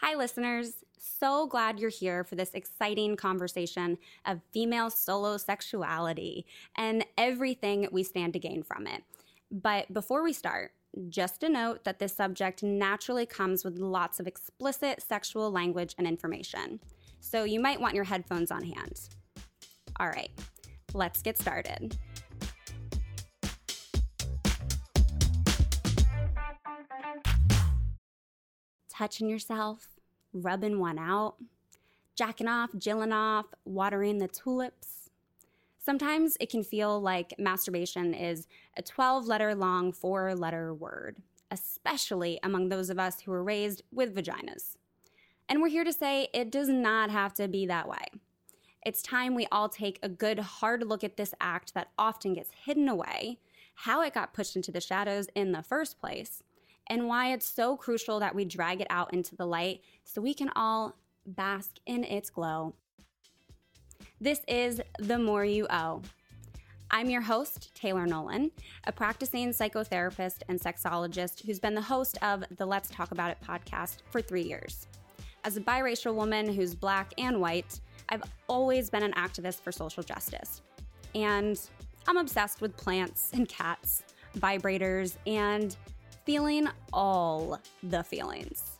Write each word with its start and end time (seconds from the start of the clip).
Hi, 0.00 0.14
listeners. 0.14 0.84
So 0.96 1.48
glad 1.48 1.80
you're 1.80 1.90
here 1.90 2.22
for 2.22 2.36
this 2.36 2.54
exciting 2.54 3.16
conversation 3.16 3.98
of 4.26 4.40
female 4.52 4.90
solo 4.90 5.36
sexuality 5.38 6.46
and 6.76 7.04
everything 7.16 7.88
we 7.90 8.04
stand 8.04 8.32
to 8.34 8.38
gain 8.38 8.62
from 8.62 8.86
it. 8.86 9.02
But 9.50 9.92
before 9.92 10.22
we 10.22 10.32
start, 10.32 10.70
just 11.08 11.42
a 11.42 11.48
note 11.48 11.82
that 11.82 11.98
this 11.98 12.14
subject 12.14 12.62
naturally 12.62 13.26
comes 13.26 13.64
with 13.64 13.78
lots 13.78 14.20
of 14.20 14.28
explicit 14.28 15.02
sexual 15.02 15.50
language 15.50 15.96
and 15.98 16.06
information. 16.06 16.78
So 17.18 17.42
you 17.42 17.58
might 17.58 17.80
want 17.80 17.96
your 17.96 18.04
headphones 18.04 18.52
on 18.52 18.62
hand. 18.62 19.00
All 19.98 20.08
right, 20.08 20.30
let's 20.94 21.22
get 21.22 21.38
started. 21.38 21.98
Touching 28.98 29.28
yourself, 29.28 30.00
rubbing 30.32 30.80
one 30.80 30.98
out, 30.98 31.36
jacking 32.16 32.48
off, 32.48 32.70
jilling 32.76 33.12
off, 33.12 33.46
watering 33.64 34.18
the 34.18 34.26
tulips. 34.26 35.10
Sometimes 35.78 36.36
it 36.40 36.50
can 36.50 36.64
feel 36.64 37.00
like 37.00 37.32
masturbation 37.38 38.12
is 38.12 38.48
a 38.76 38.82
12 38.82 39.26
letter 39.26 39.54
long, 39.54 39.92
four 39.92 40.34
letter 40.34 40.74
word, 40.74 41.16
especially 41.52 42.40
among 42.42 42.68
those 42.68 42.90
of 42.90 42.98
us 42.98 43.20
who 43.20 43.30
were 43.30 43.44
raised 43.44 43.82
with 43.92 44.16
vaginas. 44.16 44.76
And 45.48 45.62
we're 45.62 45.68
here 45.68 45.84
to 45.84 45.92
say 45.92 46.26
it 46.34 46.50
does 46.50 46.68
not 46.68 47.08
have 47.10 47.32
to 47.34 47.46
be 47.46 47.66
that 47.66 47.88
way. 47.88 48.04
It's 48.84 49.00
time 49.00 49.34
we 49.34 49.46
all 49.52 49.68
take 49.68 50.00
a 50.02 50.08
good 50.08 50.40
hard 50.40 50.82
look 50.82 51.04
at 51.04 51.16
this 51.16 51.34
act 51.40 51.72
that 51.74 51.90
often 51.96 52.34
gets 52.34 52.50
hidden 52.64 52.88
away, 52.88 53.38
how 53.74 54.02
it 54.02 54.14
got 54.14 54.34
pushed 54.34 54.56
into 54.56 54.72
the 54.72 54.80
shadows 54.80 55.28
in 55.36 55.52
the 55.52 55.62
first 55.62 56.00
place, 56.00 56.42
and 56.88 57.06
why 57.06 57.32
it's 57.32 57.48
so 57.48 57.76
crucial 57.76 58.20
that 58.20 58.34
we 58.34 58.44
drag 58.44 58.80
it 58.80 58.86
out 58.90 59.12
into 59.12 59.36
the 59.36 59.46
light 59.46 59.80
so 60.04 60.20
we 60.20 60.34
can 60.34 60.50
all 60.56 60.96
bask 61.26 61.76
in 61.86 62.04
its 62.04 62.30
glow. 62.30 62.74
This 64.20 64.40
is 64.48 64.80
The 64.98 65.18
More 65.18 65.44
You 65.44 65.66
O. 65.70 66.02
I'm 66.90 67.10
your 67.10 67.20
host, 67.20 67.74
Taylor 67.74 68.06
Nolan, 68.06 68.50
a 68.84 68.92
practicing 68.92 69.50
psychotherapist 69.50 70.38
and 70.48 70.58
sexologist 70.58 71.44
who's 71.44 71.58
been 71.58 71.74
the 71.74 71.82
host 71.82 72.16
of 72.22 72.44
the 72.56 72.64
Let's 72.64 72.88
Talk 72.88 73.10
About 73.10 73.30
It 73.30 73.38
podcast 73.46 73.98
for 74.10 74.22
three 74.22 74.42
years. 74.42 74.86
As 75.44 75.56
a 75.56 75.60
biracial 75.60 76.14
woman 76.14 76.52
who's 76.52 76.74
black 76.74 77.12
and 77.18 77.40
white, 77.40 77.80
I've 78.08 78.22
always 78.48 78.88
been 78.88 79.02
an 79.02 79.12
activist 79.12 79.60
for 79.60 79.70
social 79.70 80.02
justice. 80.02 80.62
And 81.14 81.60
I'm 82.06 82.16
obsessed 82.16 82.62
with 82.62 82.74
plants 82.76 83.30
and 83.34 83.46
cats, 83.48 84.02
vibrators, 84.38 85.16
and 85.26 85.76
feeling 86.28 86.68
all 86.92 87.58
the 87.84 88.04
feelings. 88.04 88.76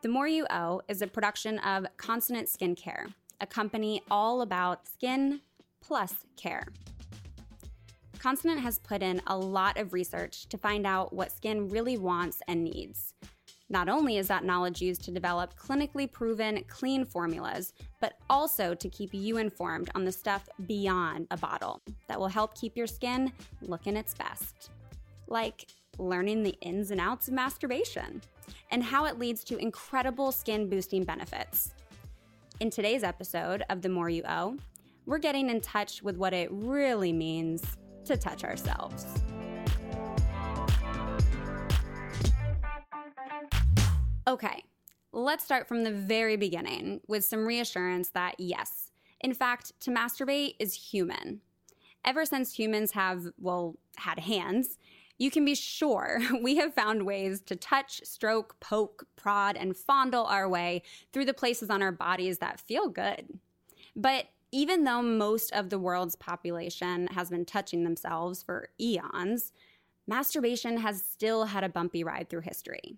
The 0.00 0.08
More 0.08 0.26
You 0.26 0.46
O 0.48 0.80
is 0.88 1.02
a 1.02 1.06
production 1.06 1.58
of 1.58 1.84
Consonant 1.98 2.48
Skincare, 2.48 3.12
a 3.42 3.46
company 3.46 4.00
all 4.10 4.40
about 4.40 4.88
skin 4.88 5.42
plus 5.82 6.14
care. 6.38 6.68
Consonant 8.18 8.60
has 8.60 8.78
put 8.78 9.02
in 9.02 9.20
a 9.26 9.36
lot 9.36 9.76
of 9.76 9.92
research 9.92 10.46
to 10.48 10.56
find 10.56 10.86
out 10.86 11.12
what 11.12 11.30
skin 11.30 11.68
really 11.68 11.98
wants 11.98 12.40
and 12.48 12.64
needs. 12.64 13.12
Not 13.68 13.90
only 13.90 14.16
is 14.16 14.26
that 14.28 14.42
knowledge 14.42 14.80
used 14.80 15.04
to 15.04 15.10
develop 15.10 15.54
clinically 15.54 16.10
proven 16.10 16.64
clean 16.66 17.04
formulas, 17.04 17.74
but 18.00 18.14
also 18.30 18.74
to 18.74 18.88
keep 18.88 19.12
you 19.12 19.36
informed 19.36 19.90
on 19.94 20.06
the 20.06 20.12
stuff 20.12 20.48
beyond 20.66 21.26
a 21.30 21.36
bottle 21.36 21.82
that 22.08 22.18
will 22.18 22.28
help 22.28 22.58
keep 22.58 22.74
your 22.74 22.86
skin 22.86 23.30
looking 23.60 23.98
its 23.98 24.14
best 24.14 24.70
like 25.28 25.68
learning 25.98 26.42
the 26.42 26.56
ins 26.60 26.90
and 26.90 27.00
outs 27.00 27.28
of 27.28 27.34
masturbation 27.34 28.20
and 28.70 28.82
how 28.82 29.04
it 29.04 29.18
leads 29.18 29.44
to 29.44 29.56
incredible 29.56 30.32
skin 30.32 30.68
boosting 30.68 31.04
benefits. 31.04 31.74
In 32.60 32.70
today's 32.70 33.02
episode 33.02 33.64
of 33.70 33.82
The 33.82 33.88
More 33.88 34.08
You 34.08 34.22
O, 34.28 34.56
we're 35.06 35.18
getting 35.18 35.50
in 35.50 35.60
touch 35.60 36.02
with 36.02 36.16
what 36.16 36.32
it 36.32 36.48
really 36.50 37.12
means 37.12 37.62
to 38.04 38.16
touch 38.16 38.44
ourselves. 38.44 39.06
Okay, 44.26 44.64
let's 45.12 45.44
start 45.44 45.68
from 45.68 45.84
the 45.84 45.90
very 45.90 46.36
beginning 46.36 47.00
with 47.06 47.24
some 47.24 47.44
reassurance 47.44 48.08
that 48.10 48.36
yes, 48.38 48.90
in 49.20 49.34
fact, 49.34 49.72
to 49.80 49.90
masturbate 49.90 50.54
is 50.58 50.74
human. 50.74 51.40
Ever 52.04 52.24
since 52.24 52.54
humans 52.54 52.92
have, 52.92 53.26
well, 53.38 53.76
had 53.96 54.18
hands, 54.18 54.78
you 55.18 55.30
can 55.30 55.44
be 55.44 55.54
sure 55.54 56.20
we 56.42 56.56
have 56.56 56.74
found 56.74 57.06
ways 57.06 57.40
to 57.42 57.56
touch, 57.56 58.00
stroke, 58.04 58.58
poke, 58.60 59.06
prod, 59.16 59.56
and 59.56 59.76
fondle 59.76 60.24
our 60.24 60.48
way 60.48 60.82
through 61.12 61.24
the 61.24 61.34
places 61.34 61.70
on 61.70 61.82
our 61.82 61.92
bodies 61.92 62.38
that 62.38 62.60
feel 62.60 62.88
good. 62.88 63.38
But 63.96 64.26
even 64.50 64.84
though 64.84 65.02
most 65.02 65.52
of 65.52 65.70
the 65.70 65.78
world's 65.78 66.16
population 66.16 67.08
has 67.08 67.30
been 67.30 67.44
touching 67.44 67.84
themselves 67.84 68.42
for 68.42 68.68
eons, 68.80 69.52
masturbation 70.06 70.76
has 70.76 71.02
still 71.02 71.44
had 71.44 71.64
a 71.64 71.68
bumpy 71.68 72.04
ride 72.04 72.28
through 72.28 72.42
history, 72.42 72.96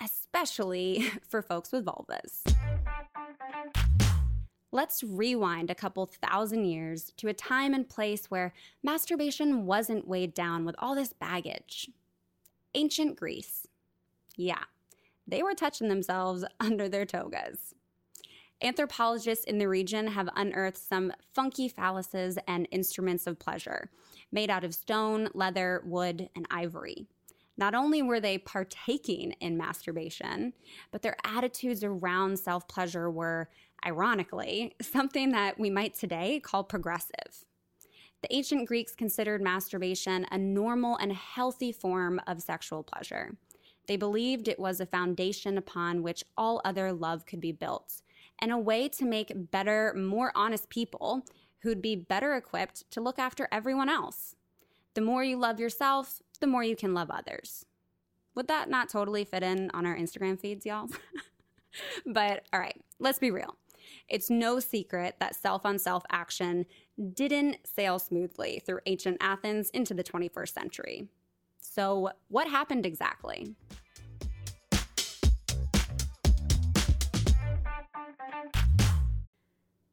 especially 0.00 1.10
for 1.28 1.42
folks 1.42 1.72
with 1.72 1.84
vulvas. 1.84 2.42
Let's 4.74 5.04
rewind 5.04 5.70
a 5.70 5.74
couple 5.74 6.06
thousand 6.06 6.64
years 6.64 7.12
to 7.18 7.28
a 7.28 7.34
time 7.34 7.74
and 7.74 7.86
place 7.86 8.30
where 8.30 8.54
masturbation 8.82 9.66
wasn't 9.66 10.08
weighed 10.08 10.32
down 10.32 10.64
with 10.64 10.74
all 10.78 10.94
this 10.94 11.12
baggage. 11.12 11.90
Ancient 12.74 13.16
Greece. 13.16 13.66
Yeah, 14.34 14.64
they 15.26 15.42
were 15.42 15.54
touching 15.54 15.88
themselves 15.88 16.42
under 16.60 16.88
their 16.88 17.04
togas. 17.04 17.74
Anthropologists 18.62 19.44
in 19.44 19.58
the 19.58 19.68
region 19.68 20.06
have 20.06 20.28
unearthed 20.36 20.78
some 20.78 21.12
funky 21.34 21.68
phalluses 21.68 22.38
and 22.48 22.66
instruments 22.70 23.26
of 23.26 23.38
pleasure 23.38 23.90
made 24.30 24.48
out 24.48 24.64
of 24.64 24.74
stone, 24.74 25.28
leather, 25.34 25.82
wood, 25.84 26.30
and 26.34 26.46
ivory. 26.50 27.06
Not 27.58 27.74
only 27.74 28.00
were 28.00 28.20
they 28.20 28.38
partaking 28.38 29.32
in 29.40 29.58
masturbation, 29.58 30.54
but 30.90 31.02
their 31.02 31.16
attitudes 31.24 31.84
around 31.84 32.38
self 32.38 32.66
pleasure 32.66 33.10
were 33.10 33.50
ironically, 33.84 34.74
something 34.80 35.32
that 35.32 35.58
we 35.58 35.70
might 35.70 35.94
today 35.94 36.40
call 36.40 36.64
progressive. 36.64 37.44
The 38.22 38.32
ancient 38.34 38.68
Greeks 38.68 38.94
considered 38.94 39.42
masturbation 39.42 40.26
a 40.30 40.38
normal 40.38 40.96
and 40.96 41.12
healthy 41.12 41.72
form 41.72 42.20
of 42.26 42.40
sexual 42.40 42.82
pleasure. 42.82 43.36
They 43.88 43.96
believed 43.96 44.46
it 44.46 44.60
was 44.60 44.80
a 44.80 44.86
foundation 44.86 45.58
upon 45.58 46.02
which 46.02 46.24
all 46.36 46.60
other 46.64 46.92
love 46.92 47.26
could 47.26 47.40
be 47.40 47.50
built, 47.50 48.00
and 48.38 48.52
a 48.52 48.58
way 48.58 48.88
to 48.90 49.04
make 49.04 49.50
better, 49.50 49.92
more 49.94 50.30
honest 50.36 50.68
people 50.68 51.24
who'd 51.62 51.82
be 51.82 51.96
better 51.96 52.34
equipped 52.34 52.90
to 52.92 53.00
look 53.00 53.18
after 53.18 53.48
everyone 53.50 53.88
else. 53.88 54.36
The 54.94 55.00
more 55.00 55.24
you 55.24 55.36
love 55.36 55.58
yourself, 55.58 56.22
the 56.40 56.46
more 56.46 56.62
you 56.62 56.76
can 56.76 56.94
love 56.94 57.10
others. 57.10 57.64
Would 58.34 58.48
that 58.48 58.70
not 58.70 58.88
totally 58.88 59.24
fit 59.24 59.42
in 59.42 59.70
on 59.74 59.84
our 59.86 59.96
Instagram 59.96 60.40
feeds, 60.40 60.64
y'all? 60.64 60.88
but 62.06 62.46
all 62.52 62.60
right, 62.60 62.80
let's 62.98 63.18
be 63.18 63.30
real. 63.30 63.56
It's 64.08 64.30
no 64.30 64.60
secret 64.60 65.16
that 65.20 65.34
self 65.34 65.64
on 65.64 65.78
self 65.78 66.04
action 66.10 66.66
didn't 67.14 67.58
sail 67.64 67.98
smoothly 67.98 68.62
through 68.64 68.80
ancient 68.86 69.18
Athens 69.20 69.70
into 69.70 69.94
the 69.94 70.04
21st 70.04 70.52
century. 70.52 71.08
So, 71.58 72.10
what 72.28 72.48
happened 72.48 72.84
exactly? 72.84 73.54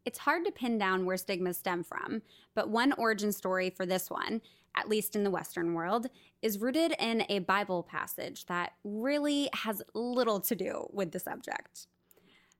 It's 0.09 0.17
hard 0.17 0.43
to 0.45 0.51
pin 0.51 0.79
down 0.79 1.05
where 1.05 1.17
stigmas 1.17 1.57
stem 1.57 1.83
from, 1.83 2.23
but 2.55 2.69
one 2.69 2.93
origin 2.93 3.31
story 3.31 3.69
for 3.69 3.85
this 3.85 4.09
one, 4.09 4.41
at 4.75 4.89
least 4.89 5.15
in 5.15 5.23
the 5.23 5.29
Western 5.29 5.75
world, 5.75 6.07
is 6.41 6.57
rooted 6.57 6.95
in 6.97 7.25
a 7.29 7.39
Bible 7.39 7.83
passage 7.83 8.47
that 8.47 8.73
really 8.83 9.49
has 9.53 9.83
little 9.93 10.39
to 10.39 10.55
do 10.55 10.87
with 10.91 11.11
the 11.11 11.19
subject. 11.19 11.85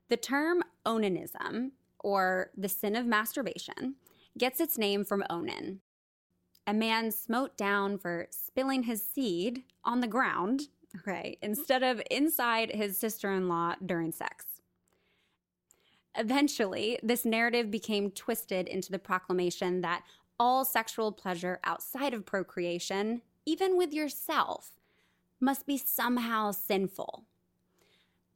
The 0.10 0.18
term 0.18 0.64
onanism, 0.86 1.72
or 2.00 2.50
the 2.58 2.70
sin 2.70 2.96
of 2.96 3.06
masturbation, 3.06 3.96
gets 4.38 4.60
its 4.60 4.78
name 4.78 5.06
from 5.06 5.24
Onan, 5.30 5.82
a 6.66 6.74
man 6.74 7.12
smote 7.12 7.58
down 7.58 7.98
for 7.98 8.28
spilling 8.32 8.84
his 8.84 9.02
seed 9.02 9.64
on 9.84 10.02
the 10.02 10.08
ground, 10.08 10.70
okay, 10.98 11.38
instead 11.42 11.84
of 11.84 12.02
inside 12.10 12.72
his 12.72 12.98
sister 12.98 13.32
in 13.32 13.48
law 13.48 13.76
during 13.86 14.12
sex. 14.12 14.46
Eventually, 16.16 17.00
this 17.04 17.24
narrative 17.24 17.70
became 17.70 18.12
twisted 18.12 18.68
into 18.68 18.92
the 18.92 19.00
proclamation 19.00 19.82
that 19.82 20.04
all 20.40 20.66
sexual 20.66 21.12
pleasure 21.12 21.60
outside 21.64 22.14
of 22.14 22.26
procreation, 22.26 23.22
even 23.46 23.78
with 23.78 23.94
yourself, 23.94 24.72
must 25.40 25.66
be 25.68 25.78
somehow 25.78 26.52
sinful. 26.52 27.26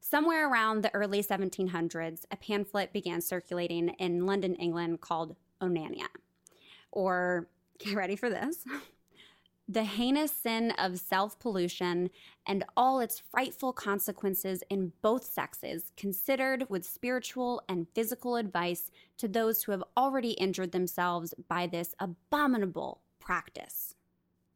Somewhere 0.05 0.49
around 0.49 0.81
the 0.81 0.93
early 0.93 1.23
1700s, 1.23 2.25
a 2.29 2.35
pamphlet 2.35 2.91
began 2.91 3.21
circulating 3.21 3.87
in 3.99 4.25
London, 4.25 4.53
England 4.55 4.99
called 4.99 5.37
Onania, 5.61 6.07
or 6.91 7.47
get 7.79 7.95
ready 7.95 8.17
for 8.17 8.29
this 8.29 8.65
the 9.69 9.85
heinous 9.85 10.33
sin 10.33 10.71
of 10.71 10.99
self 10.99 11.39
pollution 11.39 12.09
and 12.45 12.65
all 12.75 12.99
its 12.99 13.23
frightful 13.31 13.71
consequences 13.71 14.61
in 14.69 14.91
both 15.01 15.23
sexes, 15.23 15.93
considered 15.95 16.69
with 16.69 16.85
spiritual 16.85 17.61
and 17.69 17.87
physical 17.95 18.35
advice 18.35 18.91
to 19.17 19.29
those 19.29 19.63
who 19.63 19.71
have 19.71 19.85
already 19.95 20.31
injured 20.31 20.73
themselves 20.73 21.33
by 21.47 21.65
this 21.65 21.95
abominable 21.97 22.99
practice. 23.21 23.95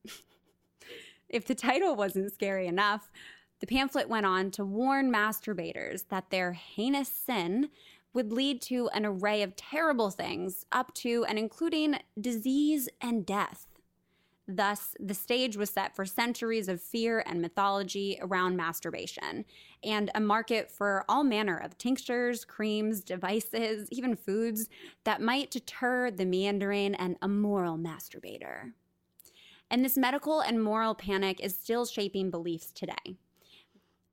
if 1.30 1.46
the 1.46 1.56
title 1.56 1.96
wasn't 1.96 2.34
scary 2.34 2.68
enough, 2.68 3.10
the 3.60 3.68
pamphlet 3.68 4.10
went 4.10 4.26
on 4.26 4.52
to 4.52 4.66
warn 4.66 5.12
masturbators 5.12 6.08
that 6.10 6.30
their 6.30 6.54
heinous 6.54 7.10
sin 7.10 7.70
would 8.14 8.32
lead 8.32 8.62
to 8.64 8.88
an 8.90 9.06
array 9.06 9.42
of 9.44 9.56
terrible 9.56 10.10
things, 10.10 10.66
up 10.72 10.94
to 10.96 11.26
and 11.26 11.38
including 11.38 12.00
disease 12.20 12.90
and 13.02 13.26
death. 13.26 13.68
Thus, 14.48 14.96
the 15.00 15.14
stage 15.14 15.58
was 15.58 15.70
set 15.70 15.94
for 15.94 16.06
centuries 16.06 16.70
of 16.70 16.82
fear 16.82 17.22
and 17.28 17.42
mythology 17.42 18.18
around 18.22 18.56
masturbation, 18.56 19.44
and 19.84 20.10
a 20.16 20.22
market 20.22 20.72
for 20.72 21.04
all 21.10 21.26
manner 21.26 21.58
of 21.58 21.78
tinctures, 21.78 22.46
creams, 22.46 23.02
devices, 23.02 23.90
even 23.92 24.16
foods 24.16 24.70
that 25.04 25.22
might 25.22 25.52
deter 25.52 26.10
the 26.10 26.26
meandering 26.26 26.96
and 26.96 27.18
immoral 27.22 27.78
masturbator. 27.78 28.72
And 29.70 29.84
this 29.84 29.98
medical 29.98 30.40
and 30.40 30.64
moral 30.64 30.96
panic 30.96 31.42
is 31.42 31.54
still 31.54 31.86
shaping 31.86 32.32
beliefs 32.32 32.72
today. 32.72 33.18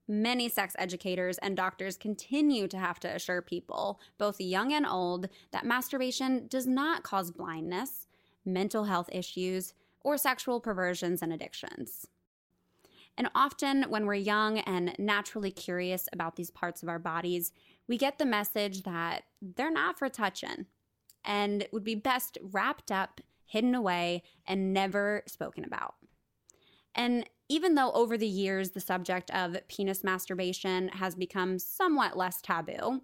Many 0.07 0.49
sex 0.49 0.75
educators 0.79 1.39
and 1.39 1.57
doctors 1.57 1.97
continue 1.97 2.69
to 2.69 2.79
have 2.79 3.01
to 3.01 3.09
assure 3.09 3.41
people, 3.41 4.01
both 4.19 4.41
young 4.41 4.73
and 4.73 4.87
old, 4.87 5.29
that 5.51 5.65
masturbation 5.65 6.47
does 6.49 6.67
not 6.67 7.03
cause 7.03 7.31
blindness, 7.31 8.07
mental 8.45 8.85
health 8.85 9.09
issues, 9.11 9.73
or 10.03 10.19
sexual 10.19 10.61
perversions 10.61 11.23
and 11.23 11.33
addictions. 11.33 12.07
And 13.17 13.31
often, 13.35 13.85
when 13.85 14.07
we're 14.07 14.15
young 14.15 14.59
and 14.59 14.95
naturally 14.99 15.51
curious 15.51 16.09
about 16.13 16.37
these 16.37 16.51
parts 16.51 16.83
of 16.83 16.89
our 16.89 16.99
bodies, 16.99 17.53
we 17.89 17.97
get 17.97 18.19
the 18.19 18.27
message 18.27 18.83
that 18.83 19.25
they're 19.41 19.71
not 19.71 19.99
for 19.99 20.09
touching 20.09 20.67
and 21.25 21.67
would 21.73 21.85
be 21.85 21.95
best 21.95 22.37
wrapped 22.43 22.91
up, 22.91 23.21
hidden 23.47 23.75
away, 23.75 24.23
and 24.47 24.75
never 24.75 25.23
spoken 25.27 25.65
about. 25.65 25.95
And 26.95 27.29
even 27.49 27.75
though 27.75 27.93
over 27.93 28.17
the 28.17 28.27
years 28.27 28.71
the 28.71 28.81
subject 28.81 29.31
of 29.33 29.57
penis 29.69 30.03
masturbation 30.03 30.89
has 30.89 31.15
become 31.15 31.59
somewhat 31.59 32.17
less 32.17 32.41
taboo, 32.41 33.03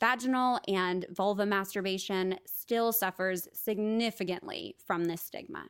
vaginal 0.00 0.60
and 0.68 1.06
vulva 1.10 1.46
masturbation 1.46 2.38
still 2.44 2.92
suffers 2.92 3.48
significantly 3.52 4.76
from 4.86 5.06
this 5.06 5.22
stigma. 5.22 5.64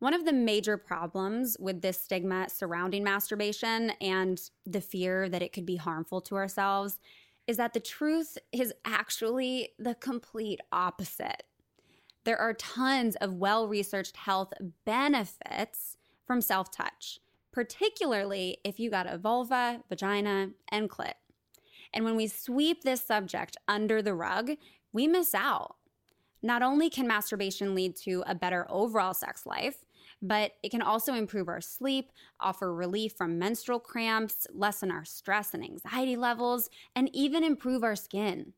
One 0.00 0.14
of 0.14 0.24
the 0.24 0.32
major 0.32 0.76
problems 0.76 1.56
with 1.60 1.80
this 1.80 2.02
stigma 2.02 2.48
surrounding 2.48 3.04
masturbation 3.04 3.90
and 4.00 4.40
the 4.66 4.80
fear 4.80 5.28
that 5.28 5.42
it 5.42 5.52
could 5.52 5.64
be 5.64 5.76
harmful 5.76 6.20
to 6.22 6.34
ourselves 6.34 6.98
is 7.46 7.56
that 7.56 7.72
the 7.72 7.80
truth 7.80 8.36
is 8.52 8.74
actually 8.84 9.70
the 9.78 9.94
complete 9.94 10.60
opposite. 10.72 11.44
There 12.24 12.38
are 12.38 12.54
tons 12.54 13.16
of 13.16 13.34
well 13.34 13.66
researched 13.66 14.16
health 14.16 14.52
benefits 14.84 15.96
from 16.26 16.40
self 16.40 16.70
touch, 16.70 17.20
particularly 17.52 18.58
if 18.64 18.78
you 18.78 18.90
got 18.90 19.12
a 19.12 19.18
vulva, 19.18 19.82
vagina, 19.88 20.50
and 20.70 20.88
clit. 20.88 21.14
And 21.92 22.04
when 22.04 22.16
we 22.16 22.26
sweep 22.26 22.82
this 22.82 23.02
subject 23.02 23.56
under 23.68 24.00
the 24.00 24.14
rug, 24.14 24.52
we 24.92 25.06
miss 25.06 25.34
out. 25.34 25.76
Not 26.42 26.62
only 26.62 26.90
can 26.90 27.06
masturbation 27.06 27.74
lead 27.74 27.96
to 27.96 28.24
a 28.26 28.34
better 28.34 28.66
overall 28.68 29.14
sex 29.14 29.46
life, 29.46 29.84
but 30.20 30.52
it 30.62 30.70
can 30.70 30.82
also 30.82 31.14
improve 31.14 31.48
our 31.48 31.60
sleep, 31.60 32.12
offer 32.40 32.72
relief 32.72 33.12
from 33.12 33.38
menstrual 33.38 33.80
cramps, 33.80 34.46
lessen 34.52 34.90
our 34.90 35.04
stress 35.04 35.54
and 35.54 35.64
anxiety 35.64 36.16
levels, 36.16 36.70
and 36.94 37.10
even 37.14 37.44
improve 37.44 37.82
our 37.82 37.96
skin. 37.96 38.52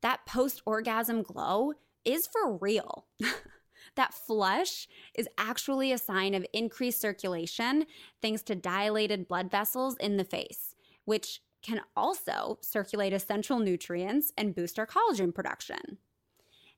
That 0.00 0.26
post 0.26 0.62
orgasm 0.66 1.22
glow 1.22 1.74
is 2.04 2.26
for 2.26 2.56
real. 2.56 3.06
that 3.96 4.14
flush 4.14 4.88
is 5.14 5.28
actually 5.38 5.92
a 5.92 5.98
sign 5.98 6.34
of 6.34 6.46
increased 6.52 7.00
circulation 7.00 7.84
thanks 8.20 8.42
to 8.42 8.54
dilated 8.54 9.28
blood 9.28 9.50
vessels 9.50 9.96
in 9.98 10.16
the 10.16 10.24
face, 10.24 10.74
which 11.04 11.40
can 11.62 11.80
also 11.96 12.58
circulate 12.60 13.12
essential 13.12 13.58
nutrients 13.58 14.32
and 14.36 14.54
boost 14.54 14.78
our 14.78 14.86
collagen 14.86 15.34
production. 15.34 15.98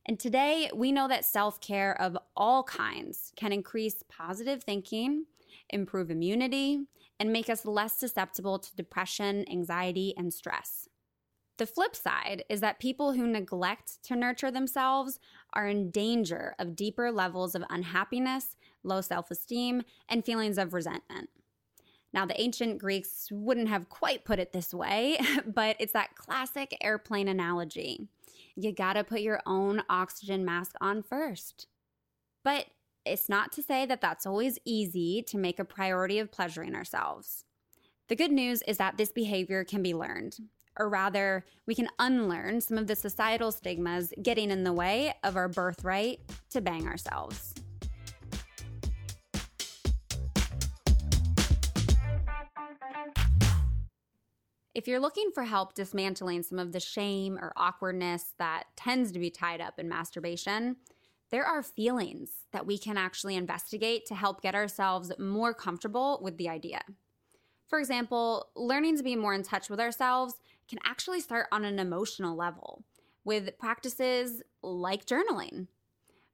And 0.07 0.21
today, 0.21 0.71
we 0.75 0.93
know 0.93 1.09
that 1.09 1.25
self 1.25 1.61
care 1.61 1.99
of 2.01 2.19
all 2.37 2.63
kinds 2.65 3.33
can 3.37 3.53
increase 3.53 4.05
positive 4.09 4.63
thinking, 4.63 5.25
improve 5.71 6.11
immunity, 6.11 6.87
and 7.19 7.33
make 7.33 7.49
us 7.49 7.65
less 7.65 7.97
susceptible 7.97 8.59
to 8.59 8.77
depression, 8.77 9.49
anxiety, 9.51 10.13
and 10.17 10.35
stress. 10.35 10.89
The 11.57 11.67
flip 11.67 11.95
side 11.95 12.45
is 12.49 12.61
that 12.61 12.81
people 12.81 13.13
who 13.13 13.27
neglect 13.27 14.03
to 14.05 14.17
nurture 14.17 14.51
themselves 14.51 15.21
are 15.53 15.69
in 15.69 15.91
danger 15.91 16.55
of 16.59 16.75
deeper 16.75 17.13
levels 17.13 17.55
of 17.55 17.65
unhappiness, 17.71 18.57
low 18.83 19.01
self 19.01 19.31
esteem, 19.31 19.83
and 20.09 20.25
feelings 20.25 20.59
of 20.59 20.75
resentment. 20.75 21.31
Now, 22.13 22.27
the 22.27 22.41
ancient 22.41 22.79
Greeks 22.79 23.29
wouldn't 23.31 23.69
have 23.69 23.89
quite 23.89 24.25
put 24.25 24.39
it 24.39 24.53
this 24.53 24.75
way, 24.75 25.19
but 25.47 25.77
it's 25.79 25.93
that 25.93 26.17
classic 26.17 26.77
airplane 26.81 27.29
analogy 27.29 28.09
you 28.57 28.73
gotta 28.73 29.05
put 29.05 29.21
your 29.21 29.41
own 29.47 29.83
oxygen 29.89 30.45
mask 30.45 30.75
on 30.81 31.03
first. 31.03 31.67
But 32.43 32.67
it's 33.05 33.29
not 33.29 33.53
to 33.53 33.63
say 33.63 33.85
that 33.87 34.01
that's 34.01 34.27
always 34.27 34.59
easy 34.65 35.23
to 35.23 35.39
make 35.39 35.59
a 35.59 35.65
priority 35.65 36.19
of 36.19 36.31
pleasuring 36.31 36.75
ourselves. 36.75 37.45
The 38.09 38.17
good 38.17 38.33
news 38.33 38.63
is 38.63 38.77
that 38.79 38.97
this 38.97 39.13
behavior 39.13 39.65
can 39.65 39.83
be 39.83 39.95
learned, 39.95 40.37
or 40.79 40.89
rather, 40.89 41.45
we 41.67 41.75
can 41.75 41.89
unlearn 41.99 42.61
some 42.61 42.79
of 42.79 42.87
the 42.87 42.97
societal 42.97 43.53
stigmas 43.53 44.13
getting 44.23 44.51
in 44.51 44.65
the 44.65 44.73
way 44.73 45.15
of 45.23 45.37
our 45.37 45.49
birthright 45.49 46.21
to 46.51 46.61
bang 46.61 46.87
ourselves. 46.87 47.55
If 54.75 54.89
you're 54.89 54.99
looking 54.99 55.31
for 55.33 55.45
help 55.45 55.75
dismantling 55.75 56.43
some 56.43 56.59
of 56.59 56.73
the 56.73 56.81
shame 56.81 57.39
or 57.39 57.53
awkwardness 57.57 58.35
that 58.39 58.65
tends 58.77 59.13
to 59.13 59.21
be 59.21 59.31
tied 59.31 59.61
up 59.61 59.79
in 59.79 59.89
masturbation, 59.89 60.77
there 61.31 61.45
are 61.45 61.63
feelings 61.63 62.31
that 62.53 62.67
we 62.67 62.77
can 62.77 62.97
actually 62.97 63.37
investigate 63.37 64.05
to 64.07 64.17
help 64.17 64.43
get 64.43 64.57
ourselves 64.57 65.13
more 65.19 65.55
comfortable 65.55 66.19
with 66.23 66.37
the 66.39 66.49
idea. 66.49 66.81
For 67.69 67.79
example, 67.79 68.51
learning 68.57 68.97
to 68.99 69.03
be 69.03 69.17
more 69.17 69.33
in 69.33 69.43
touch 69.43 69.71
with 69.71 69.81
ourselves 69.81 70.35
can 70.69 70.79
actually 70.85 71.21
start 71.21 71.47
on 71.53 71.65
an 71.65 71.79
emotional 71.79 72.37
level 72.37 72.85
with 73.25 73.59
practices 73.59 74.43
like 74.63 75.07
journaling. 75.07 75.69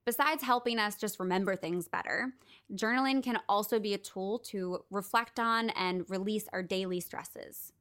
Besides 0.07 0.43
helping 0.43 0.79
us 0.79 0.97
just 0.97 1.21
remember 1.21 1.55
things 1.55 1.87
better, 1.87 2.33
journaling 2.75 3.23
can 3.23 3.39
also 3.49 3.79
be 3.79 3.95
a 3.95 3.99
tool 3.99 4.39
to 4.41 4.81
reflect 4.91 5.39
on 5.39 5.71
and 5.71 6.09
release 6.09 6.47
our 6.53 6.63
daily 6.63 7.01
stresses. 7.01 7.73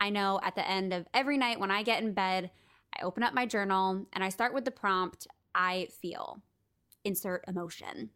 I 0.00 0.10
know 0.10 0.40
at 0.42 0.54
the 0.54 0.68
end 0.68 0.92
of 0.92 1.06
every 1.12 1.36
night 1.36 1.60
when 1.60 1.70
I 1.70 1.82
get 1.82 2.02
in 2.02 2.12
bed, 2.12 2.50
I 2.96 3.04
open 3.04 3.22
up 3.22 3.34
my 3.34 3.44
journal 3.44 4.06
and 4.12 4.24
I 4.24 4.28
start 4.28 4.54
with 4.54 4.64
the 4.64 4.70
prompt 4.70 5.26
I 5.54 5.88
feel. 6.00 6.40
Insert 7.04 7.44
emotion. 7.48 8.10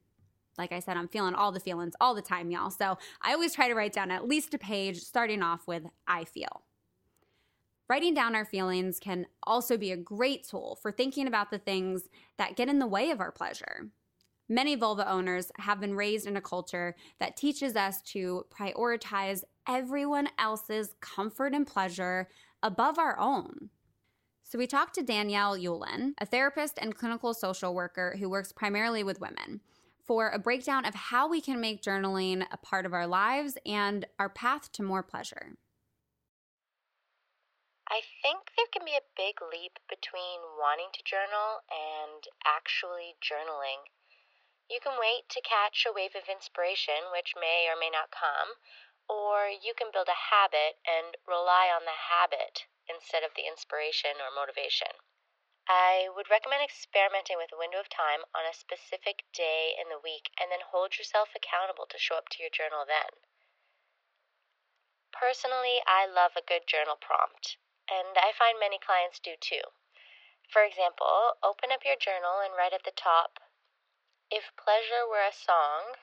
Like 0.56 0.72
I 0.72 0.80
said, 0.80 0.96
I'm 0.96 1.08
feeling 1.08 1.34
all 1.34 1.50
the 1.50 1.60
feelings 1.60 1.94
all 2.00 2.14
the 2.14 2.22
time, 2.22 2.50
y'all. 2.50 2.70
So 2.70 2.98
I 3.20 3.32
always 3.32 3.54
try 3.54 3.68
to 3.68 3.74
write 3.74 3.92
down 3.92 4.10
at 4.10 4.28
least 4.28 4.54
a 4.54 4.58
page 4.58 5.00
starting 5.00 5.42
off 5.42 5.66
with 5.66 5.84
I 6.06 6.24
feel. 6.24 6.62
Writing 7.92 8.14
down 8.14 8.34
our 8.34 8.46
feelings 8.46 8.98
can 8.98 9.26
also 9.42 9.76
be 9.76 9.92
a 9.92 9.98
great 9.98 10.48
tool 10.48 10.78
for 10.80 10.90
thinking 10.90 11.26
about 11.26 11.50
the 11.50 11.58
things 11.58 12.08
that 12.38 12.56
get 12.56 12.70
in 12.70 12.78
the 12.78 12.86
way 12.86 13.10
of 13.10 13.20
our 13.20 13.30
pleasure. 13.30 13.90
Many 14.48 14.76
vulva 14.76 15.06
owners 15.06 15.52
have 15.58 15.78
been 15.78 15.94
raised 15.94 16.26
in 16.26 16.38
a 16.38 16.40
culture 16.40 16.96
that 17.20 17.36
teaches 17.36 17.76
us 17.76 18.00
to 18.12 18.46
prioritize 18.48 19.42
everyone 19.68 20.30
else's 20.38 20.94
comfort 21.02 21.52
and 21.52 21.66
pleasure 21.66 22.30
above 22.62 22.98
our 22.98 23.18
own. 23.18 23.68
So, 24.42 24.56
we 24.56 24.66
talked 24.66 24.94
to 24.94 25.02
Danielle 25.02 25.58
Hulan, 25.58 26.14
a 26.16 26.24
therapist 26.24 26.78
and 26.80 26.96
clinical 26.96 27.34
social 27.34 27.74
worker 27.74 28.16
who 28.18 28.30
works 28.30 28.52
primarily 28.52 29.04
with 29.04 29.20
women, 29.20 29.60
for 30.02 30.30
a 30.30 30.38
breakdown 30.38 30.86
of 30.86 30.94
how 30.94 31.28
we 31.28 31.42
can 31.42 31.60
make 31.60 31.82
journaling 31.82 32.46
a 32.50 32.56
part 32.56 32.86
of 32.86 32.94
our 32.94 33.06
lives 33.06 33.58
and 33.66 34.06
our 34.18 34.30
path 34.30 34.72
to 34.72 34.82
more 34.82 35.02
pleasure. 35.02 35.58
I 37.92 38.00
think 38.24 38.56
there 38.56 38.72
can 38.72 38.88
be 38.88 38.96
a 38.96 39.04
big 39.20 39.44
leap 39.44 39.76
between 39.84 40.56
wanting 40.56 40.88
to 40.96 41.04
journal 41.04 41.60
and 41.68 42.24
actually 42.40 43.20
journaling. 43.20 43.92
You 44.64 44.80
can 44.80 44.96
wait 44.96 45.28
to 45.28 45.44
catch 45.44 45.84
a 45.84 45.92
wave 45.92 46.16
of 46.16 46.24
inspiration, 46.24 47.12
which 47.12 47.36
may 47.36 47.68
or 47.68 47.76
may 47.76 47.90
not 47.92 48.08
come, 48.08 48.56
or 49.12 49.44
you 49.44 49.76
can 49.76 49.92
build 49.92 50.08
a 50.08 50.32
habit 50.32 50.80
and 50.88 51.20
rely 51.28 51.68
on 51.68 51.84
the 51.84 52.08
habit 52.08 52.64
instead 52.88 53.20
of 53.22 53.36
the 53.36 53.44
inspiration 53.44 54.16
or 54.24 54.32
motivation. 54.32 54.96
I 55.68 56.08
would 56.16 56.32
recommend 56.32 56.64
experimenting 56.64 57.36
with 57.36 57.52
a 57.52 57.60
window 57.60 57.78
of 57.78 57.92
time 57.92 58.24
on 58.32 58.48
a 58.48 58.56
specific 58.56 59.28
day 59.36 59.76
in 59.76 59.92
the 59.92 60.00
week 60.00 60.32
and 60.40 60.50
then 60.50 60.64
hold 60.64 60.96
yourself 60.96 61.36
accountable 61.36 61.84
to 61.92 62.00
show 62.00 62.16
up 62.16 62.30
to 62.30 62.42
your 62.42 62.48
journal 62.48 62.88
then. 62.88 63.20
Personally, 65.12 65.84
I 65.86 66.06
love 66.06 66.32
a 66.40 66.48
good 66.48 66.66
journal 66.66 66.96
prompt, 66.96 67.58
and 67.92 68.16
I 68.16 68.32
find 68.32 68.56
many 68.56 68.80
clients 68.80 69.20
do 69.20 69.36
too. 69.36 69.76
For 70.48 70.64
example, 70.64 71.36
open 71.44 71.68
up 71.68 71.84
your 71.84 72.00
journal 72.00 72.40
and 72.40 72.56
write 72.56 72.72
at 72.72 72.88
the 72.88 72.96
top 72.96 73.36
If 74.32 74.56
pleasure 74.56 75.04
were 75.04 75.24
a 75.24 75.32
song, 75.32 76.00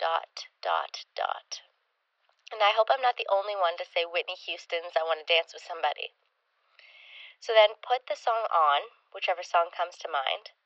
dot, 0.00 0.48
dot, 0.64 1.04
dot. 1.12 1.60
And 2.48 2.64
I 2.64 2.72
hope 2.72 2.88
I'm 2.88 3.04
not 3.04 3.20
the 3.20 3.28
only 3.28 3.56
one 3.56 3.76
to 3.76 3.88
say 3.88 4.08
Whitney 4.08 4.36
Houston's 4.48 4.96
I 4.96 5.04
Want 5.04 5.20
to 5.20 5.28
Dance 5.28 5.52
with 5.52 5.64
Somebody. 5.64 6.16
So 7.40 7.52
then 7.52 7.76
put 7.84 8.08
the 8.08 8.16
song 8.16 8.48
on, 8.48 8.88
whichever 9.12 9.44
song 9.44 9.68
comes 9.72 10.00
to 10.00 10.08
mind. 10.08 10.56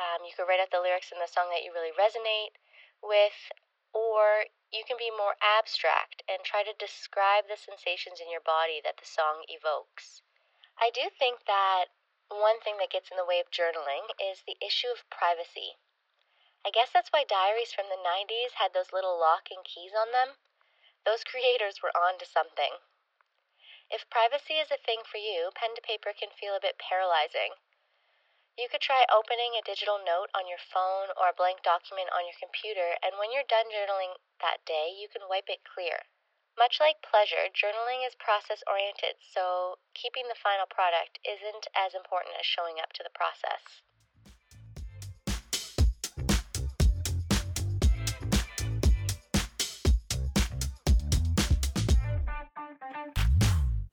Um, 0.00 0.24
you 0.24 0.32
could 0.32 0.48
write 0.48 0.60
out 0.60 0.72
the 0.72 0.80
lyrics 0.80 1.12
in 1.12 1.20
the 1.20 1.28
song 1.28 1.52
that 1.52 1.62
you 1.62 1.72
really 1.72 1.92
resonate 1.92 2.56
with, 3.04 3.36
or 3.94 4.50
you 4.74 4.82
can 4.82 4.98
be 4.98 5.14
more 5.14 5.38
abstract 5.38 6.26
and 6.26 6.42
try 6.42 6.66
to 6.66 6.74
describe 6.74 7.46
the 7.46 7.56
sensations 7.56 8.18
in 8.20 8.28
your 8.28 8.42
body 8.42 8.82
that 8.82 8.98
the 8.98 9.06
song 9.06 9.46
evokes. 9.46 10.20
I 10.76 10.90
do 10.90 11.08
think 11.08 11.46
that 11.46 11.94
one 12.28 12.58
thing 12.60 12.76
that 12.82 12.90
gets 12.90 13.10
in 13.10 13.16
the 13.16 13.24
way 13.24 13.38
of 13.38 13.54
journaling 13.54 14.10
is 14.18 14.42
the 14.42 14.58
issue 14.58 14.90
of 14.90 15.08
privacy. 15.08 15.78
I 16.66 16.74
guess 16.74 16.90
that's 16.90 17.14
why 17.14 17.22
diaries 17.22 17.72
from 17.72 17.86
the 17.86 18.00
90s 18.00 18.58
had 18.58 18.74
those 18.74 18.92
little 18.92 19.14
lock 19.14 19.48
and 19.54 19.62
keys 19.64 19.94
on 19.94 20.10
them. 20.10 20.36
Those 21.06 21.22
creators 21.30 21.78
were 21.82 21.94
on 21.94 22.18
to 22.18 22.26
something. 22.26 22.82
If 23.90 24.10
privacy 24.10 24.54
is 24.58 24.72
a 24.72 24.80
thing 24.80 25.04
for 25.04 25.18
you, 25.18 25.52
pen 25.54 25.76
to 25.76 25.82
paper 25.82 26.12
can 26.12 26.30
feel 26.30 26.56
a 26.56 26.60
bit 26.60 26.78
paralyzing. 26.78 27.54
You 28.54 28.70
could 28.70 28.86
try 28.86 29.02
opening 29.10 29.58
a 29.58 29.66
digital 29.66 29.98
note 29.98 30.30
on 30.30 30.46
your 30.46 30.62
phone 30.62 31.10
or 31.18 31.26
a 31.26 31.34
blank 31.34 31.66
document 31.66 32.14
on 32.14 32.22
your 32.22 32.38
computer, 32.38 32.94
and 33.02 33.18
when 33.18 33.34
you're 33.34 33.42
done 33.50 33.66
journaling 33.66 34.14
that 34.38 34.62
day, 34.62 34.94
you 34.94 35.10
can 35.10 35.26
wipe 35.26 35.50
it 35.50 35.66
clear. 35.66 36.06
Much 36.54 36.78
like 36.78 37.02
pleasure, 37.02 37.50
journaling 37.50 38.06
is 38.06 38.14
process 38.14 38.62
oriented, 38.70 39.18
so 39.18 39.82
keeping 39.90 40.30
the 40.30 40.38
final 40.38 40.70
product 40.70 41.18
isn't 41.26 41.66
as 41.74 41.98
important 41.98 42.38
as 42.38 42.46
showing 42.46 42.78
up 42.78 42.94
to 42.94 43.02
the 43.02 43.10
process. 43.10 43.82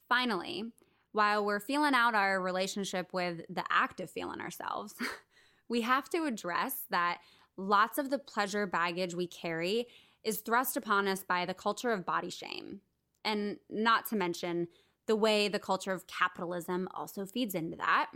Finally, 0.08 0.70
while 1.12 1.46
we're 1.46 1.60
feeling 1.60 1.94
out 1.94 2.15
our 2.15 2.41
relationship 2.41 3.13
with 3.13 3.41
the 3.50 3.63
act 3.70 4.00
of 4.00 4.10
feeling 4.10 4.41
ourselves, 4.41 4.96
we 5.70 5.82
have 5.82 6.10
to 6.10 6.25
address 6.25 6.84
that 6.89 7.20
lots 7.58 7.98
of 7.98 8.10
the 8.10 8.20
pleasure 8.20 8.65
baggage 8.65 9.13
we 9.13 9.27
carry 9.27 9.88
is 10.24 10.39
thrust 10.39 10.77
upon 10.77 11.08
us 11.08 11.24
by 11.24 11.46
the 11.46 11.53
culture 11.53 11.91
of 11.91 12.06
body 12.06 12.30
shame. 12.30 12.82
And 13.24 13.58
not 13.70 14.08
to 14.08 14.15
mention 14.15 14.68
the 15.08 15.15
way 15.15 15.48
the 15.48 15.60
culture 15.60 15.91
of 15.91 16.08
capitalism 16.08 16.88
also 16.94 17.25
feeds 17.25 17.56
into 17.56 17.77
that. 17.77 18.12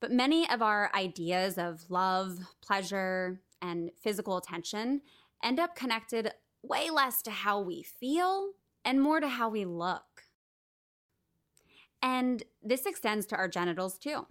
But 0.00 0.12
many 0.12 0.48
of 0.48 0.62
our 0.62 0.90
ideas 0.94 1.58
of 1.58 1.90
love, 1.90 2.38
pleasure, 2.60 3.40
and 3.60 3.90
physical 4.00 4.36
attention 4.36 5.02
end 5.42 5.58
up 5.58 5.74
connected 5.74 6.32
way 6.62 6.90
less 6.90 7.22
to 7.22 7.30
how 7.30 7.60
we 7.60 7.82
feel 7.82 8.52
and 8.84 9.02
more 9.02 9.20
to 9.20 9.28
how 9.28 9.48
we 9.48 9.64
look. 9.64 10.24
And 12.02 12.42
this 12.62 12.86
extends 12.86 13.26
to 13.26 13.36
our 13.36 13.48
genitals 13.48 13.98
too. 13.98 14.26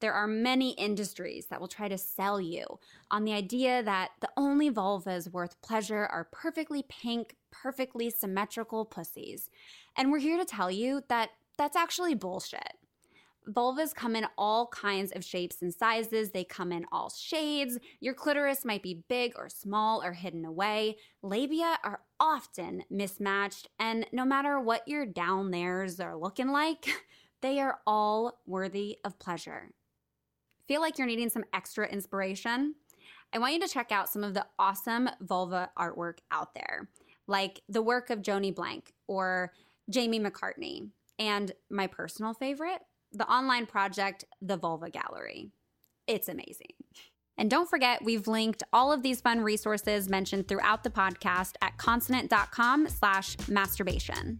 There 0.00 0.12
are 0.12 0.26
many 0.26 0.72
industries 0.72 1.46
that 1.46 1.60
will 1.60 1.68
try 1.68 1.88
to 1.88 1.96
sell 1.96 2.40
you 2.40 2.66
on 3.10 3.24
the 3.24 3.32
idea 3.32 3.82
that 3.82 4.10
the 4.20 4.28
only 4.36 4.70
vulvas 4.70 5.32
worth 5.32 5.60
pleasure 5.62 6.06
are 6.06 6.28
perfectly 6.30 6.84
pink, 6.88 7.36
perfectly 7.50 8.10
symmetrical 8.10 8.84
pussies. 8.84 9.48
And 9.96 10.10
we're 10.10 10.18
here 10.18 10.36
to 10.36 10.44
tell 10.44 10.70
you 10.70 11.02
that 11.08 11.30
that's 11.56 11.76
actually 11.76 12.14
bullshit. 12.14 12.74
Vulvas 13.48 13.94
come 13.94 14.16
in 14.16 14.26
all 14.38 14.68
kinds 14.68 15.12
of 15.12 15.24
shapes 15.24 15.60
and 15.62 15.72
sizes. 15.72 16.30
They 16.30 16.44
come 16.44 16.72
in 16.72 16.86
all 16.90 17.10
shades. 17.10 17.78
Your 18.00 18.14
clitoris 18.14 18.64
might 18.64 18.82
be 18.82 19.04
big 19.08 19.32
or 19.36 19.48
small 19.48 20.02
or 20.02 20.12
hidden 20.12 20.44
away. 20.44 20.96
Labia 21.22 21.78
are 21.84 22.00
often 22.18 22.84
mismatched, 22.90 23.68
and 23.78 24.06
no 24.12 24.24
matter 24.24 24.58
what 24.58 24.88
your 24.88 25.04
down 25.04 25.50
there's 25.50 26.00
are 26.00 26.16
looking 26.16 26.48
like, 26.48 26.86
they 27.42 27.60
are 27.60 27.80
all 27.86 28.40
worthy 28.46 28.98
of 29.04 29.18
pleasure. 29.18 29.70
Feel 30.66 30.80
like 30.80 30.96
you're 30.96 31.06
needing 31.06 31.28
some 31.28 31.44
extra 31.52 31.86
inspiration? 31.86 32.74
I 33.32 33.38
want 33.38 33.52
you 33.52 33.60
to 33.60 33.68
check 33.68 33.92
out 33.92 34.08
some 34.08 34.24
of 34.24 34.32
the 34.32 34.46
awesome 34.58 35.10
vulva 35.20 35.70
artwork 35.78 36.18
out 36.30 36.54
there, 36.54 36.88
like 37.26 37.60
the 37.68 37.82
work 37.82 38.10
of 38.10 38.22
Joani 38.22 38.54
Blank 38.54 38.92
or 39.06 39.52
Jamie 39.90 40.20
McCartney, 40.20 40.88
and 41.18 41.52
my 41.68 41.86
personal 41.86 42.32
favorite, 42.32 42.80
the 43.14 43.30
online 43.30 43.66
project, 43.66 44.24
The 44.42 44.56
Vulva 44.56 44.90
Gallery. 44.90 45.50
It's 46.06 46.28
amazing. 46.28 46.74
And 47.36 47.50
don't 47.50 47.68
forget, 47.68 48.04
we've 48.04 48.28
linked 48.28 48.62
all 48.72 48.92
of 48.92 49.02
these 49.02 49.20
fun 49.20 49.40
resources 49.40 50.08
mentioned 50.08 50.46
throughout 50.46 50.84
the 50.84 50.90
podcast 50.90 51.52
at 51.62 51.76
consonant.com 51.78 52.88
slash 52.88 53.36
masturbation. 53.48 54.38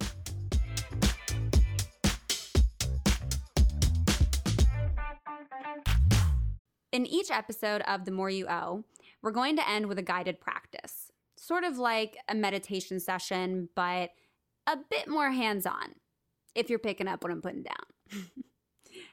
In 6.92 7.06
each 7.06 7.32
episode 7.32 7.82
of 7.88 8.04
The 8.04 8.12
More 8.12 8.30
You 8.30 8.46
O, 8.48 8.84
we're 9.20 9.32
going 9.32 9.56
to 9.56 9.68
end 9.68 9.86
with 9.86 9.98
a 9.98 10.02
guided 10.02 10.40
practice, 10.40 11.10
sort 11.36 11.64
of 11.64 11.76
like 11.76 12.16
a 12.28 12.34
meditation 12.36 13.00
session, 13.00 13.68
but 13.74 14.10
a 14.68 14.78
bit 14.88 15.08
more 15.08 15.30
hands 15.32 15.66
on, 15.66 15.94
if 16.54 16.70
you're 16.70 16.78
picking 16.78 17.08
up 17.08 17.24
what 17.24 17.32
I'm 17.32 17.42
putting 17.42 17.64
down. 17.64 18.22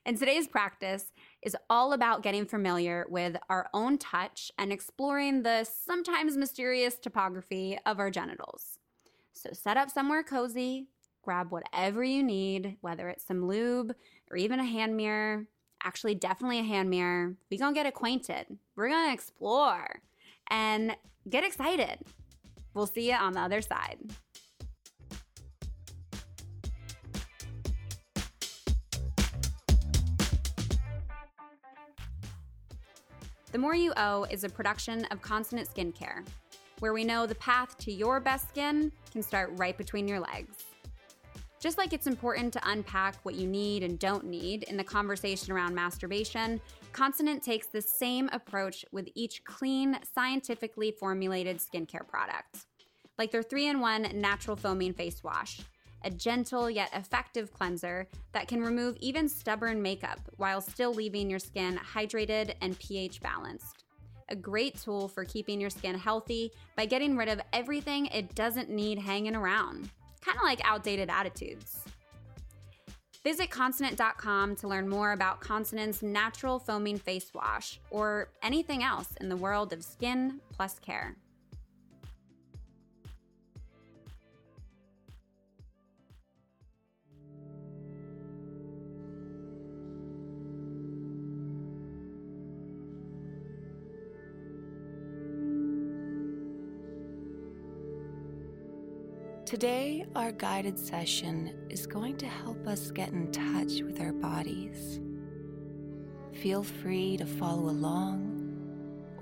And 0.05 0.17
today's 0.17 0.48
practice 0.48 1.12
is 1.43 1.55
all 1.70 1.93
about 1.93 2.24
getting 2.24 2.46
familiar 2.46 3.05
with 3.08 3.38
our 3.50 3.70
own 3.72 4.00
touch 4.00 4.51
and 4.58 4.74
exploring 4.74 5.43
the 5.43 5.63
sometimes 5.63 6.36
mysterious 6.36 6.96
topography 6.96 7.77
of 7.86 8.00
our 8.00 8.10
genitals. 8.10 8.79
So 9.34 9.51
set 9.53 9.77
up 9.77 9.91
somewhere 9.91 10.24
cozy, 10.24 10.88
grab 11.22 11.51
whatever 11.51 12.03
you 12.03 12.24
need, 12.24 12.77
whether 12.81 13.10
it's 13.10 13.25
some 13.25 13.48
lube 13.48 13.93
or 14.31 14.38
even 14.38 14.60
a 14.60 14.65
hand 14.65 14.98
mirror. 14.98 15.46
Actually, 15.84 16.15
definitely 16.15 16.60
a 16.60 16.63
hand 16.63 16.89
mirror. 16.89 17.36
We're 17.51 17.60
gonna 17.60 17.74
get 17.74 17.86
acquainted. 17.86 18.46
We're 18.75 18.89
gonna 18.89 19.13
explore 19.13 20.01
and 20.50 20.96
get 21.29 21.43
excited. 21.43 22.00
We'll 22.74 22.88
see 22.88 23.10
you 23.10 23.15
on 23.15 23.34
the 23.34 23.41
other 23.41 23.62
side. 23.62 24.00
The 33.51 33.58
More 33.58 33.75
You 33.75 33.91
O 33.98 34.24
is 34.29 34.46
a 34.46 34.50
production 34.50 35.03
of 35.12 35.22
Consonant 35.22 35.67
Skincare, 35.67 36.25
where 36.79 36.93
we 36.93 37.03
know 37.03 37.25
the 37.25 37.36
path 37.36 37.77
to 37.79 37.91
your 37.91 38.22
best 38.22 38.48
skin 38.48 38.93
can 39.12 39.22
start 39.22 39.51
right 39.55 39.77
between 39.77 40.08
your 40.08 40.22
legs. 40.22 40.63
Just 41.60 41.77
like 41.77 41.91
it's 41.91 42.08
important 42.08 42.53
to 42.53 42.62
unpack 42.63 43.17
what 43.24 43.36
you 43.36 43.48
need 43.48 43.84
and 43.84 44.00
don't 44.00 44.24
need 44.24 44.63
in 44.63 44.77
the 44.77 44.86
conversation 44.86 45.51
around 45.51 45.75
masturbation, 45.75 46.62
Consonant 46.93 47.43
takes 47.43 47.67
the 47.67 47.81
same 47.81 48.29
approach 48.31 48.86
with 48.93 49.10
each 49.15 49.43
clean, 49.43 50.00
scientifically 50.15 50.91
formulated 50.98 51.58
skincare 51.58 52.08
product. 52.08 52.67
Like 53.17 53.31
their 53.31 53.43
3 53.43 53.67
in 53.67 53.79
1 53.81 54.12
natural 54.13 54.55
foaming 54.55 54.93
face 54.93 55.25
wash, 55.25 55.60
a 56.03 56.10
gentle 56.10 56.70
yet 56.70 56.89
effective 56.93 57.53
cleanser 57.53 58.08
that 58.34 58.48
can 58.48 58.62
remove 58.62 58.98
even 59.00 59.27
stubborn 59.27 59.81
makeup 59.81 60.20
while 60.38 60.62
still 60.62 60.93
leaving 60.93 61.29
your 61.29 61.39
skin 61.39 61.79
hydrated 61.93 62.53
and 62.62 62.77
pH 62.79 63.22
balanced. 63.22 63.86
A 64.29 64.36
great 64.36 64.79
tool 64.79 65.08
for 65.08 65.25
keeping 65.25 65.60
your 65.60 65.70
skin 65.70 65.98
healthy 65.98 66.51
by 66.75 66.86
getting 66.86 67.17
rid 67.17 67.29
of 67.29 67.41
everything 67.53 68.05
it 68.08 68.34
doesn't 68.36 68.70
need 68.70 68.98
hanging 68.98 69.36
around, 69.36 69.89
kind 70.22 70.38
of 70.38 70.43
like 70.43 70.62
outdated 70.63 71.10
attitudes. 71.10 71.84
Visit 73.24 73.51
consonant.com 73.51 74.55
to 74.55 74.67
learn 74.67 74.89
more 74.89 75.12
about 75.12 75.41
Consonant's 75.41 76.01
natural 76.01 76.58
foaming 76.58 76.98
face 76.98 77.31
wash 77.36 77.79
or 77.91 78.29
anything 78.41 78.84
else 78.84 79.10
in 79.22 79.29
the 79.29 79.36
world 79.36 79.74
of 79.74 79.84
skin 79.84 80.39
plus 80.51 80.79
care. 80.79 81.15
Today, 99.62 100.08
our 100.15 100.32
guided 100.32 100.80
session 100.80 101.53
is 101.70 101.86
going 101.86 102.18
to 102.18 102.25
help 102.25 102.65
us 102.65 102.89
get 102.89 103.10
in 103.10 103.32
touch 103.32 103.84
with 103.84 104.01
our 104.01 104.12
bodies. 104.12 105.00
Feel 106.34 106.63
free 106.63 107.15
to 107.18 107.27
follow 107.27 107.70
along 107.70 108.41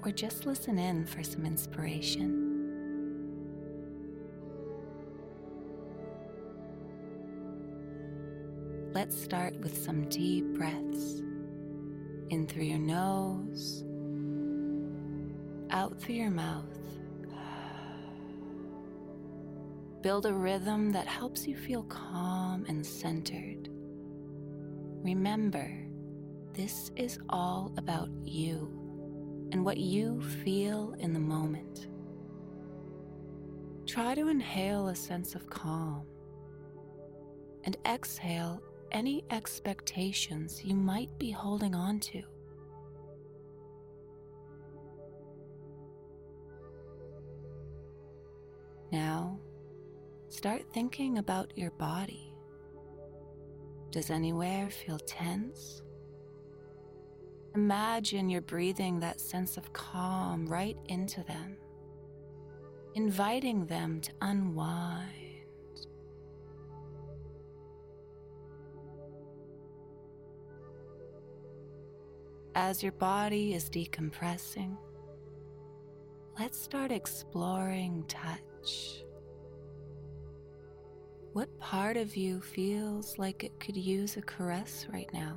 or 0.02 0.14
just 0.14 0.46
listen 0.46 0.80
in 0.80 1.06
for 1.06 1.24
some 1.24 1.46
inspiration. 1.46 2.46
Let's 8.94 9.22
start 9.22 9.60
with 9.60 9.78
some 9.78 10.08
deep 10.08 10.46
breaths 10.54 11.20
in 12.30 12.48
through 12.48 12.64
your 12.64 12.80
nose, 12.80 13.84
out 15.70 16.00
through 16.00 16.16
your 16.16 16.32
mouth. 16.32 16.64
Build 20.02 20.26
a 20.26 20.34
rhythm 20.34 20.92
that 20.94 21.08
helps 21.08 21.46
you 21.46 21.58
feel 21.58 21.84
calm 21.84 22.66
and 22.70 22.86
centered. 22.86 23.70
Remember, 25.04 25.70
this 26.54 26.92
is 26.96 27.20
all 27.30 27.74
about 27.78 28.10
you 28.24 28.72
and 29.52 29.66
what 29.66 29.78
you 29.78 30.22
feel 30.44 30.96
in 31.00 31.12
the 31.12 31.20
moment. 31.20 31.88
Try 33.86 34.16
to 34.16 34.30
inhale 34.30 34.88
a 34.88 34.96
sense 34.96 35.36
of 35.36 35.50
calm 35.50 36.06
and 37.66 37.76
exhale 37.86 38.62
any 38.94 39.26
expectations 39.32 40.64
you 40.64 40.76
might 40.76 41.10
be 41.20 41.30
holding 41.30 41.76
on 41.76 42.00
to. 42.00 42.24
Now, 48.92 49.40
start 50.30 50.62
thinking 50.74 51.18
about 51.18 51.52
your 51.58 51.72
body. 51.72 52.34
Does 53.92 54.12
anywhere 54.12 54.70
feel 54.70 55.00
tense? 55.00 55.82
Imagine 57.56 58.30
you're 58.30 58.42
breathing 58.42 59.00
that 59.00 59.20
sense 59.20 59.58
of 59.58 59.74
calm 59.74 60.46
right 60.46 60.78
into 60.88 61.24
them, 61.24 61.58
inviting 62.94 63.66
them 63.66 64.00
to 64.02 64.12
unwind. 64.22 65.08
As 72.54 72.84
your 72.84 72.92
body 72.92 73.54
is 73.54 73.70
decompressing, 73.70 74.78
let's 76.40 76.60
start 76.60 76.92
exploring 76.92 78.04
touch. 78.08 79.04
What 81.34 81.60
part 81.60 81.96
of 81.96 82.18
you 82.18 82.42
feels 82.42 83.20
like 83.20 83.44
it 83.44 83.60
could 83.60 83.78
use 83.78 84.18
a 84.18 84.22
caress 84.22 84.88
right 84.92 85.10
now? 85.14 85.36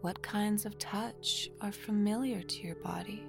What 0.00 0.22
kinds 0.22 0.64
of 0.64 0.78
touch 0.78 1.50
are 1.60 1.70
familiar 1.70 2.42
to 2.42 2.62
your 2.62 2.76
body? 2.76 3.26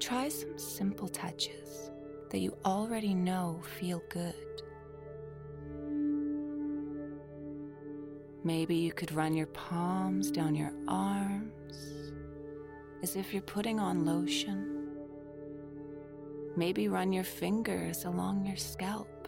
Try 0.00 0.30
some 0.30 0.58
simple 0.58 1.06
touches 1.06 1.90
that 2.30 2.38
you 2.38 2.56
already 2.64 3.12
know 3.12 3.60
feel 3.78 4.02
good. 4.08 4.34
Maybe 8.42 8.76
you 8.76 8.92
could 8.92 9.12
run 9.12 9.34
your 9.34 9.48
palms 9.48 10.30
down 10.30 10.54
your 10.54 10.72
arms 10.88 11.76
as 13.02 13.16
if 13.16 13.34
you're 13.34 13.42
putting 13.42 13.78
on 13.78 14.06
lotion. 14.06 14.77
Maybe 16.58 16.88
run 16.88 17.12
your 17.12 17.24
fingers 17.24 18.04
along 18.04 18.44
your 18.44 18.56
scalp 18.56 19.18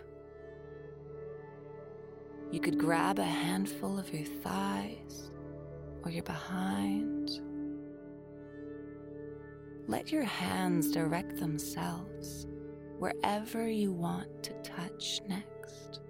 you 2.50 2.58
could 2.58 2.78
grab 2.78 3.20
a 3.20 3.24
handful 3.24 3.96
of 3.96 4.12
your 4.12 4.24
thighs 4.24 5.30
or 6.02 6.10
your 6.10 6.24
behind. 6.24 7.30
Let 9.86 10.10
your 10.10 10.24
hands 10.24 10.90
direct 10.90 11.38
themselves 11.38 12.48
wherever 12.98 13.68
you 13.68 13.92
want 13.92 14.42
to 14.42 14.52
touch 14.62 15.20
next. 15.28 16.00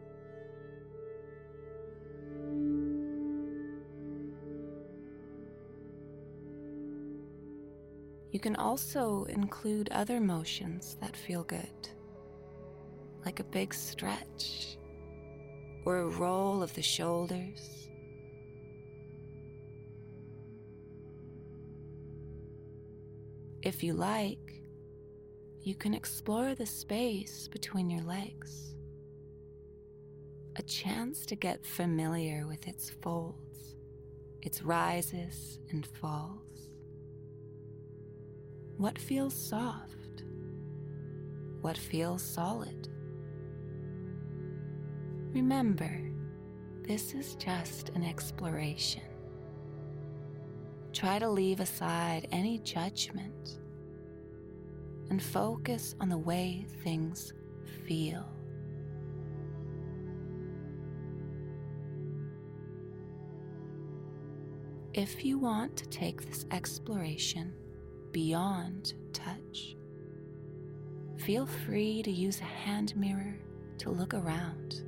You 8.31 8.39
can 8.39 8.55
also 8.57 9.25
include 9.25 9.89
other 9.91 10.21
motions 10.21 10.97
that 11.01 11.17
feel 11.17 11.43
good, 11.43 11.89
like 13.25 13.41
a 13.41 13.45
big 13.45 13.75
stretch 13.75 14.79
or 15.85 15.99
a 15.99 16.09
roll 16.09 16.63
of 16.63 16.73
the 16.75 16.83
shoulders. 16.83 17.89
If 23.63 23.83
you 23.83 23.95
like, 23.95 24.63
you 25.63 25.75
can 25.75 25.93
explore 25.93 26.55
the 26.55 26.67
space 26.67 27.49
between 27.49 27.91
your 27.91 28.03
legs. 28.03 28.75
A 30.57 30.63
chance 30.63 31.27
to 31.27 31.37
get 31.37 31.67
familiar 31.67 32.47
with 32.47 32.67
its 32.69 32.91
folds, 32.91 33.77
its 34.41 34.63
rises 34.63 35.59
and 35.71 35.87
falls. 35.87 36.50
What 38.81 38.99
feels 38.99 39.35
soft? 39.35 40.25
What 41.61 41.77
feels 41.77 42.23
solid? 42.23 42.89
Remember, 45.35 46.01
this 46.89 47.13
is 47.13 47.35
just 47.35 47.91
an 47.91 48.03
exploration. 48.03 49.03
Try 50.95 51.19
to 51.19 51.29
leave 51.29 51.61
aside 51.61 52.27
any 52.33 52.57
judgment 52.61 53.59
and 55.11 55.23
focus 55.23 55.95
on 56.01 56.09
the 56.09 56.17
way 56.17 56.65
things 56.83 57.35
feel. 57.87 58.25
If 64.95 65.23
you 65.23 65.39
want 65.39 65.77
to 65.77 65.89
take 65.91 66.25
this 66.25 66.47
exploration 66.51 67.53
beyond 68.13 68.95
touch, 69.13 69.77
feel 71.19 71.47
free 71.47 72.03
to 72.03 72.11
use 72.11 72.41
a 72.41 72.45
hand 72.45 72.97
mirror 72.97 73.37
to 73.79 73.91
look 73.91 74.15
around. 74.15 74.83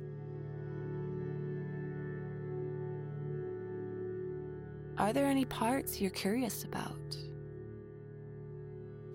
Are 4.97 5.11
there 5.11 5.25
any 5.25 5.45
parts 5.45 5.99
you're 5.99 6.11
curious 6.11 6.63
about? 6.63 7.17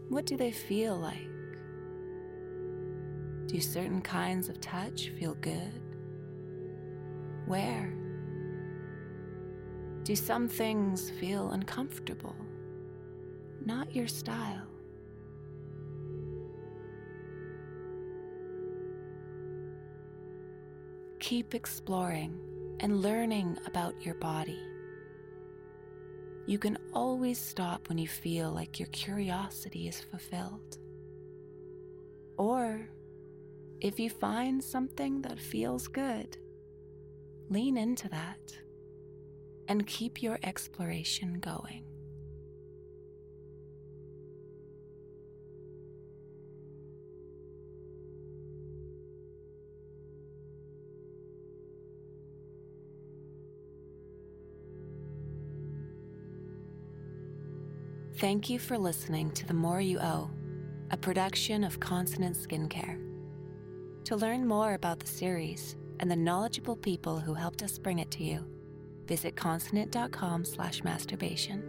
What 0.08 0.26
do 0.26 0.36
they 0.36 0.50
feel 0.50 0.96
like? 0.96 1.28
Do 3.46 3.60
certain 3.60 4.02
kinds 4.02 4.48
of 4.48 4.60
touch 4.60 5.10
feel 5.18 5.34
good? 5.34 5.80
Where? 7.46 7.94
Do 10.02 10.16
some 10.16 10.48
things 10.48 11.10
feel 11.10 11.50
uncomfortable? 11.52 12.36
Not 13.68 13.94
your 13.94 14.08
style. 14.08 14.66
Keep 21.20 21.54
exploring 21.54 22.40
and 22.80 23.02
learning 23.02 23.58
about 23.66 24.00
your 24.00 24.14
body. 24.14 24.58
You 26.46 26.58
can 26.58 26.78
always 26.94 27.38
stop 27.38 27.90
when 27.90 27.98
you 27.98 28.08
feel 28.08 28.50
like 28.50 28.80
your 28.80 28.88
curiosity 28.88 29.86
is 29.86 30.00
fulfilled. 30.00 30.78
Or 32.38 32.88
if 33.82 34.00
you 34.00 34.08
find 34.08 34.64
something 34.64 35.20
that 35.20 35.38
feels 35.38 35.88
good, 35.88 36.38
lean 37.50 37.76
into 37.76 38.08
that 38.08 38.40
and 39.68 39.86
keep 39.86 40.22
your 40.22 40.38
exploration 40.42 41.38
going. 41.40 41.87
Thank 58.18 58.50
you 58.50 58.58
for 58.58 58.76
listening 58.76 59.30
to 59.30 59.46
The 59.46 59.54
More 59.54 59.80
You 59.80 60.00
O, 60.00 60.28
a 60.90 60.96
production 60.96 61.62
of 61.62 61.78
Consonant 61.78 62.34
Skincare. 62.34 62.98
To 64.06 64.16
learn 64.16 64.44
more 64.44 64.74
about 64.74 64.98
the 64.98 65.06
series 65.06 65.76
and 66.00 66.10
the 66.10 66.16
knowledgeable 66.16 66.74
people 66.74 67.20
who 67.20 67.32
helped 67.32 67.62
us 67.62 67.78
bring 67.78 68.00
it 68.00 68.10
to 68.10 68.24
you, 68.24 68.44
visit 69.06 69.36
consonant.com 69.36 70.44
slash 70.44 70.82
masturbation. 70.82 71.62